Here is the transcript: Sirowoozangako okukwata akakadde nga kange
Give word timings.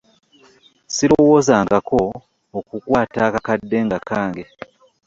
Sirowoozangako 0.95 2.01
okukwata 2.57 3.19
akakadde 3.27 3.77
nga 3.85 3.99
kange 4.07 4.43